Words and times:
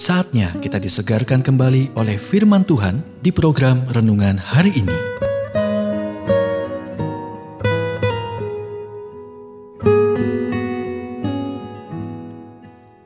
Saatnya 0.00 0.56
kita 0.64 0.80
disegarkan 0.80 1.44
kembali 1.44 1.92
oleh 1.92 2.16
firman 2.16 2.64
Tuhan 2.64 3.04
di 3.20 3.28
program 3.28 3.84
renungan 3.92 4.40
hari 4.40 4.72
ini. 4.72 4.96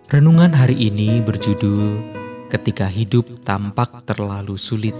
Renungan 0.06 0.54
hari 0.54 0.86
ini 0.86 1.18
berjudul 1.18 1.98
Ketika 2.46 2.86
Hidup 2.86 3.42
Tampak 3.42 4.06
Terlalu 4.06 4.54
Sulit. 4.54 4.94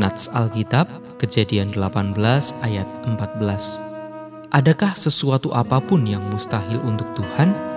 Nats 0.00 0.32
Alkitab, 0.32 0.88
Kejadian 1.20 1.76
18 1.76 2.16
ayat 2.64 2.88
14. 3.04 3.20
Adakah 4.48 4.96
sesuatu 4.96 5.52
apa 5.52 5.76
pun 5.84 6.08
yang 6.08 6.24
mustahil 6.32 6.80
untuk 6.80 7.12
Tuhan? 7.12 7.69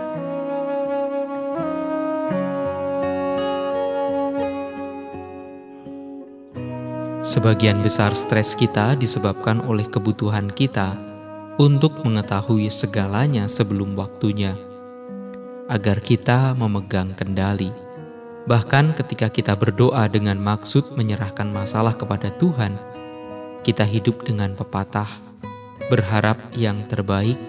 Sebagian 7.23 7.80
besar 7.80 8.12
stres 8.20 8.52
kita 8.52 9.00
disebabkan 9.00 9.64
oleh 9.64 9.88
kebutuhan 9.88 10.52
kita 10.52 10.91
untuk 11.55 12.04
mengetahui 12.04 12.68
segalanya 12.68 13.48
sebelum 13.48 13.95
waktunya, 13.95 14.59
agar 15.72 16.04
kita 16.04 16.52
memegang 16.52 17.16
kendali. 17.16 17.72
Bahkan 18.44 19.00
ketika 19.00 19.31
kita 19.31 19.55
berdoa 19.55 20.04
dengan 20.12 20.36
maksud 20.36 21.00
menyerahkan 21.00 21.48
masalah 21.48 21.95
kepada 21.95 22.28
Tuhan, 22.36 22.76
kita 23.64 23.88
hidup 23.88 24.28
dengan 24.28 24.52
pepatah, 24.52 25.08
berharap 25.88 26.52
yang 26.59 26.84
terbaik, 26.92 27.40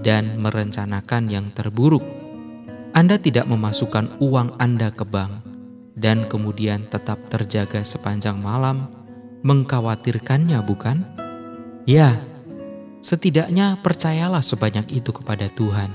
dan 0.00 0.40
merencanakan 0.40 1.28
yang 1.28 1.52
terburuk. 1.52 2.08
Anda 2.96 3.20
tidak 3.20 3.44
memasukkan 3.52 4.16
uang 4.16 4.56
Anda 4.56 4.88
ke 4.88 5.04
bank 5.04 5.44
dan 5.92 6.24
kemudian 6.24 6.88
tetap 6.88 7.20
terjaga 7.28 7.84
sepanjang 7.84 8.40
malam 8.40 8.88
mengkhawatirkannya, 9.40 10.58
bukan? 10.64 11.04
Ya, 11.88 12.20
setidaknya 13.00 13.80
percayalah 13.80 14.44
sebanyak 14.44 14.92
itu 14.92 15.10
kepada 15.10 15.48
Tuhan. 15.52 15.90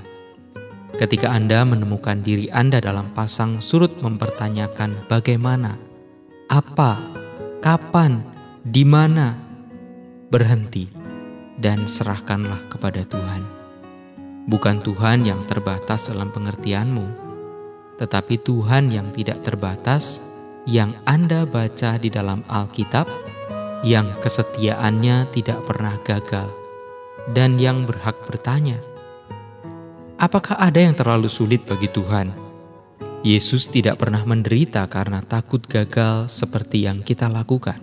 Ketika 0.96 1.28
Anda 1.30 1.68
menemukan 1.68 2.24
diri 2.24 2.48
Anda 2.50 2.80
dalam 2.80 3.12
pasang 3.12 3.60
surut 3.60 4.00
mempertanyakan 4.00 5.12
bagaimana, 5.12 5.76
apa, 6.48 6.98
kapan, 7.60 8.24
di 8.64 8.88
mana, 8.88 9.36
berhenti 10.32 10.88
dan 11.60 11.86
serahkanlah 11.86 12.72
kepada 12.72 13.04
Tuhan. 13.06 13.44
Bukan 14.46 14.86
Tuhan 14.86 15.26
yang 15.26 15.44
terbatas 15.50 16.08
dalam 16.08 16.30
pengertianmu, 16.30 17.08
tetapi 17.98 18.40
Tuhan 18.40 18.94
yang 18.94 19.10
tidak 19.16 19.42
terbatas 19.42 20.32
yang 20.70 20.94
Anda 21.06 21.46
baca 21.46 21.98
di 21.98 22.10
dalam 22.14 22.46
Alkitab 22.50 23.25
yang 23.86 24.18
kesetiaannya 24.18 25.30
tidak 25.30 25.62
pernah 25.70 25.94
gagal, 26.02 26.50
dan 27.30 27.62
yang 27.62 27.86
berhak 27.86 28.18
bertanya, 28.26 28.82
"Apakah 30.18 30.58
ada 30.58 30.82
yang 30.82 30.98
terlalu 30.98 31.30
sulit 31.30 31.62
bagi 31.70 31.86
Tuhan?" 31.94 32.34
Yesus 33.22 33.70
tidak 33.70 34.02
pernah 34.02 34.26
menderita 34.26 34.90
karena 34.90 35.22
takut 35.22 35.62
gagal 35.70 36.34
seperti 36.34 36.90
yang 36.90 37.06
kita 37.06 37.30
lakukan. 37.30 37.78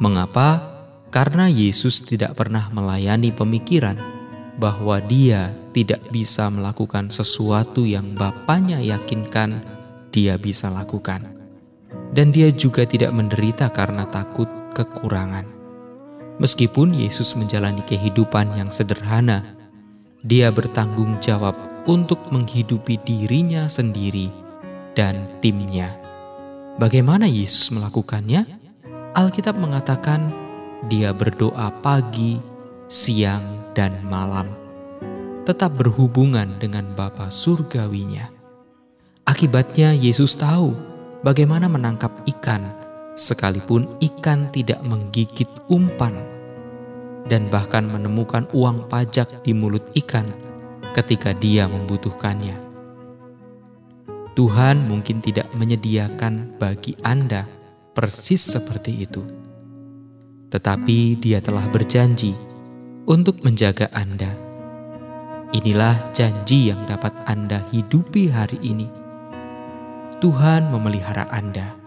Mengapa? 0.00 0.72
Karena 1.12 1.44
Yesus 1.44 2.08
tidak 2.08 2.40
pernah 2.40 2.72
melayani 2.72 3.36
pemikiran 3.36 4.00
bahwa 4.56 4.96
Dia 5.04 5.52
tidak 5.76 6.08
bisa 6.08 6.48
melakukan 6.48 7.12
sesuatu 7.12 7.84
yang 7.84 8.16
Bapaknya 8.16 8.80
yakinkan 8.80 9.60
Dia 10.08 10.40
bisa 10.40 10.72
lakukan, 10.72 11.32
dan 12.16 12.32
Dia 12.32 12.48
juga 12.48 12.88
tidak 12.88 13.12
menderita 13.12 13.68
karena 13.72 14.08
takut 14.08 14.61
kekurangan. 14.72 15.44
Meskipun 16.40 16.96
Yesus 16.96 17.36
menjalani 17.36 17.84
kehidupan 17.84 18.56
yang 18.56 18.72
sederhana, 18.72 19.44
Dia 20.22 20.54
bertanggung 20.54 21.18
jawab 21.18 21.58
untuk 21.82 22.30
menghidupi 22.30 22.94
dirinya 23.02 23.66
sendiri 23.66 24.30
dan 24.94 25.26
timnya. 25.42 25.98
Bagaimana 26.78 27.26
Yesus 27.26 27.74
melakukannya? 27.74 28.46
Alkitab 29.18 29.58
mengatakan 29.58 30.30
dia 30.86 31.10
berdoa 31.10 31.74
pagi, 31.82 32.38
siang, 32.86 33.74
dan 33.74 33.98
malam, 34.06 34.46
tetap 35.42 35.74
berhubungan 35.74 36.48
dengan 36.62 36.94
Bapa 36.94 37.28
surgawinya. 37.28 38.30
Akibatnya 39.26 39.90
Yesus 39.90 40.38
tahu 40.38 40.72
bagaimana 41.26 41.66
menangkap 41.66 42.14
ikan 42.30 42.81
sekalipun 43.14 43.86
ikan 44.00 44.48
tidak 44.52 44.80
menggigit 44.84 45.48
umpan, 45.68 46.16
dan 47.28 47.46
bahkan 47.52 47.84
menemukan 47.86 48.48
uang 48.56 48.88
pajak 48.88 49.44
di 49.44 49.52
mulut 49.52 49.84
ikan 49.94 50.32
ketika 50.96 51.36
dia 51.36 51.68
membutuhkannya. 51.68 52.56
Tuhan 54.32 54.88
mungkin 54.88 55.20
tidak 55.20 55.52
menyediakan 55.52 56.56
bagi 56.56 56.96
Anda 57.04 57.44
persis 57.92 58.40
seperti 58.40 59.04
itu, 59.04 59.20
tetapi 60.48 61.20
Dia 61.20 61.44
telah 61.44 61.68
berjanji 61.68 62.32
untuk 63.04 63.44
menjaga 63.44 63.92
Anda. 63.92 64.32
Inilah 65.52 66.16
janji 66.16 66.72
yang 66.72 66.88
dapat 66.88 67.12
Anda 67.28 67.60
hidupi 67.68 68.32
hari 68.32 68.56
ini. 68.64 68.88
Tuhan 70.16 70.72
memelihara 70.72 71.28
Anda 71.28 71.81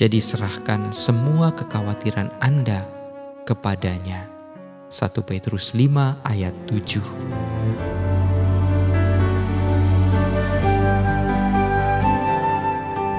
jadi 0.00 0.16
serahkan 0.16 0.96
semua 0.96 1.52
kekhawatiran 1.52 2.32
Anda 2.40 2.88
kepadanya. 3.44 4.32
1 4.88 5.12
Petrus 5.28 5.76
5 5.76 6.24
ayat 6.24 6.56
7 6.64 7.04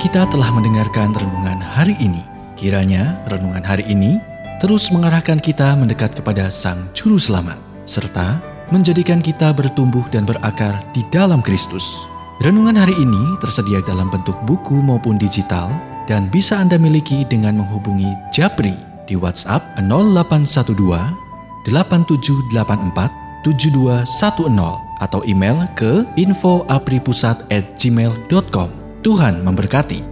Kita 0.01 0.25
telah 0.25 0.49
mendengarkan 0.49 1.13
renungan 1.13 1.61
hari 1.61 1.93
ini. 2.01 2.25
Kiranya 2.57 3.21
renungan 3.29 3.61
hari 3.61 3.85
ini 3.85 4.17
terus 4.57 4.89
mengarahkan 4.89 5.37
kita 5.37 5.77
mendekat 5.77 6.17
kepada 6.17 6.49
Sang 6.49 6.89
Juru 6.97 7.21
Selamat, 7.21 7.61
serta 7.85 8.41
menjadikan 8.73 9.21
kita 9.21 9.53
bertumbuh 9.53 10.09
dan 10.09 10.25
berakar 10.25 10.81
di 10.97 11.05
dalam 11.13 11.45
Kristus. 11.45 11.85
Renungan 12.41 12.73
hari 12.73 12.97
ini 12.97 13.37
tersedia 13.37 13.85
dalam 13.85 14.09
bentuk 14.09 14.33
buku 14.49 14.81
maupun 14.81 15.21
digital 15.21 15.69
dan 16.11 16.27
bisa 16.27 16.59
Anda 16.59 16.75
miliki 16.75 17.23
dengan 17.23 17.63
menghubungi 17.63 18.11
Japri 18.35 18.75
di 19.07 19.15
WhatsApp 19.15 19.63
0812 19.79 20.75
8784 21.63 23.47
7210 23.47 24.03
atau 24.99 25.23
email 25.23 25.63
ke 25.71 26.03
infoapripusat@gmail.com. 26.19 28.69
Tuhan 29.01 29.41
memberkati. 29.41 30.10